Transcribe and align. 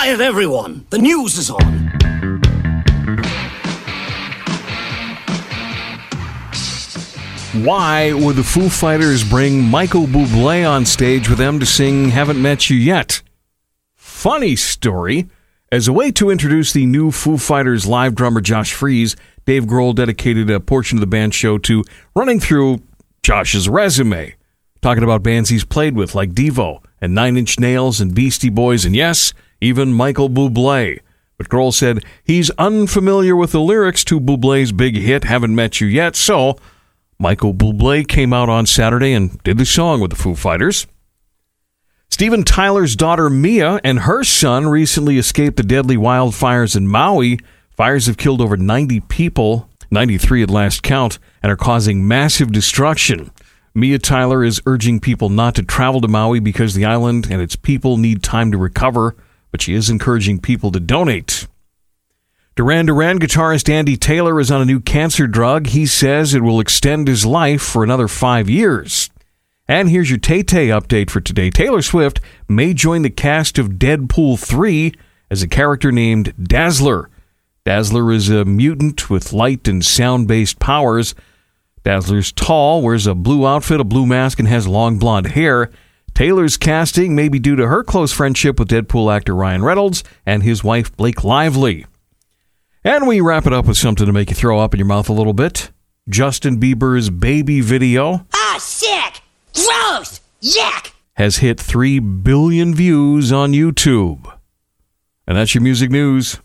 Quiet, 0.00 0.22
everyone! 0.22 0.86
The 0.88 0.96
news 0.96 1.36
is 1.36 1.50
on! 1.50 1.90
Why 7.62 8.14
would 8.14 8.36
the 8.36 8.42
Foo 8.42 8.70
Fighters 8.70 9.22
bring 9.22 9.60
Michael 9.60 10.06
Bublé 10.06 10.66
on 10.66 10.86
stage 10.86 11.28
with 11.28 11.36
them 11.36 11.60
to 11.60 11.66
sing 11.66 12.08
Haven't 12.08 12.40
Met 12.40 12.70
You 12.70 12.78
Yet? 12.78 13.20
Funny 13.94 14.56
story. 14.56 15.28
As 15.70 15.86
a 15.86 15.92
way 15.92 16.10
to 16.12 16.30
introduce 16.30 16.72
the 16.72 16.86
new 16.86 17.10
Foo 17.10 17.36
Fighters 17.36 17.86
live 17.86 18.14
drummer 18.14 18.40
Josh 18.40 18.72
Freese, 18.72 19.16
Dave 19.44 19.64
Grohl 19.64 19.94
dedicated 19.94 20.48
a 20.48 20.60
portion 20.60 20.96
of 20.96 21.00
the 21.00 21.06
band 21.08 21.34
show 21.34 21.58
to 21.58 21.84
running 22.16 22.40
through 22.40 22.80
Josh's 23.22 23.68
resume, 23.68 24.34
talking 24.80 25.04
about 25.04 25.22
bands 25.22 25.50
he's 25.50 25.66
played 25.66 25.94
with 25.94 26.14
like 26.14 26.30
Devo 26.30 26.82
and 27.02 27.14
Nine 27.14 27.36
Inch 27.36 27.60
Nails 27.60 28.00
and 28.00 28.14
Beastie 28.14 28.48
Boys, 28.48 28.86
and 28.86 28.96
yes, 28.96 29.34
even 29.60 29.92
Michael 29.92 30.30
Bublé. 30.30 31.00
But 31.36 31.48
Grohl 31.48 31.72
said 31.72 32.04
he's 32.22 32.50
unfamiliar 32.58 33.34
with 33.34 33.52
the 33.52 33.60
lyrics 33.60 34.04
to 34.04 34.20
Bublé's 34.20 34.72
big 34.72 34.96
hit 34.96 35.24
Haven't 35.24 35.54
Met 35.54 35.80
You 35.80 35.86
Yet, 35.86 36.16
so 36.16 36.56
Michael 37.18 37.54
Bublé 37.54 38.06
came 38.06 38.32
out 38.32 38.48
on 38.48 38.66
Saturday 38.66 39.12
and 39.12 39.42
did 39.42 39.58
the 39.58 39.66
song 39.66 40.00
with 40.00 40.10
the 40.10 40.16
Foo 40.16 40.34
Fighters. 40.34 40.86
Steven 42.10 42.44
Tyler's 42.44 42.96
daughter 42.96 43.30
Mia 43.30 43.80
and 43.84 44.00
her 44.00 44.24
son 44.24 44.68
recently 44.68 45.16
escaped 45.16 45.56
the 45.56 45.62
deadly 45.62 45.96
wildfires 45.96 46.76
in 46.76 46.88
Maui. 46.88 47.38
Fires 47.70 48.06
have 48.06 48.16
killed 48.16 48.40
over 48.40 48.56
90 48.56 49.00
people, 49.00 49.70
93 49.90 50.42
at 50.42 50.50
last 50.50 50.82
count, 50.82 51.18
and 51.42 51.52
are 51.52 51.56
causing 51.56 52.06
massive 52.06 52.52
destruction. 52.52 53.30
Mia 53.74 53.98
Tyler 53.98 54.42
is 54.42 54.60
urging 54.66 54.98
people 54.98 55.28
not 55.28 55.54
to 55.54 55.62
travel 55.62 56.00
to 56.00 56.08
Maui 56.08 56.40
because 56.40 56.74
the 56.74 56.84
island 56.84 57.28
and 57.30 57.40
its 57.40 57.56
people 57.56 57.96
need 57.96 58.22
time 58.22 58.50
to 58.50 58.58
recover, 58.58 59.14
but 59.50 59.62
she 59.62 59.74
is 59.74 59.90
encouraging 59.90 60.40
people 60.40 60.70
to 60.72 60.80
donate. 60.80 61.46
Duran 62.56 62.86
Duran 62.86 63.18
guitarist 63.18 63.68
Andy 63.68 63.96
Taylor 63.96 64.38
is 64.40 64.50
on 64.50 64.60
a 64.60 64.66
new 64.66 64.80
cancer 64.80 65.26
drug. 65.26 65.68
He 65.68 65.86
says 65.86 66.34
it 66.34 66.42
will 66.42 66.60
extend 66.60 67.08
his 67.08 67.24
life 67.24 67.62
for 67.62 67.82
another 67.82 68.08
five 68.08 68.50
years. 68.50 69.08
And 69.66 69.88
here's 69.88 70.10
your 70.10 70.18
Tay 70.18 70.42
Tay 70.42 70.66
update 70.68 71.10
for 71.10 71.20
today. 71.20 71.48
Taylor 71.48 71.80
Swift 71.80 72.20
may 72.48 72.74
join 72.74 73.02
the 73.02 73.10
cast 73.10 73.56
of 73.56 73.78
Deadpool 73.78 74.38
3 74.38 74.92
as 75.30 75.42
a 75.42 75.48
character 75.48 75.92
named 75.92 76.34
Dazzler. 76.42 77.08
Dazzler 77.64 78.10
is 78.10 78.28
a 78.30 78.44
mutant 78.44 79.08
with 79.08 79.32
light 79.32 79.68
and 79.68 79.84
sound 79.84 80.26
based 80.26 80.58
powers. 80.58 81.14
Dazzler's 81.84 82.32
tall, 82.32 82.82
wears 82.82 83.06
a 83.06 83.14
blue 83.14 83.46
outfit, 83.46 83.80
a 83.80 83.84
blue 83.84 84.06
mask, 84.06 84.38
and 84.38 84.48
has 84.48 84.66
long 84.66 84.98
blonde 84.98 85.28
hair. 85.28 85.70
Taylor's 86.14 86.56
casting 86.56 87.14
may 87.14 87.28
be 87.28 87.38
due 87.38 87.56
to 87.56 87.66
her 87.68 87.82
close 87.82 88.12
friendship 88.12 88.58
with 88.58 88.68
Deadpool 88.68 89.14
actor 89.14 89.34
Ryan 89.34 89.62
Reynolds 89.62 90.04
and 90.26 90.42
his 90.42 90.62
wife 90.62 90.94
Blake 90.96 91.24
Lively. 91.24 91.86
And 92.84 93.06
we 93.06 93.20
wrap 93.20 93.46
it 93.46 93.52
up 93.52 93.66
with 93.66 93.76
something 93.76 94.06
to 94.06 94.12
make 94.12 94.30
you 94.30 94.36
throw 94.36 94.58
up 94.58 94.74
in 94.74 94.78
your 94.78 94.86
mouth 94.86 95.08
a 95.08 95.12
little 95.14 95.32
bit. 95.32 95.70
Justin 96.08 96.58
Bieber's 96.58 97.10
baby 97.10 97.60
video. 97.60 98.26
Ah, 98.34 98.56
sick! 98.58 99.20
Gross! 99.54 100.20
Yuck! 100.42 100.92
Has 101.14 101.38
hit 101.38 101.60
3 101.60 101.98
billion 101.98 102.74
views 102.74 103.32
on 103.32 103.52
YouTube. 103.52 104.32
And 105.26 105.36
that's 105.36 105.54
your 105.54 105.62
music 105.62 105.90
news. 105.90 106.40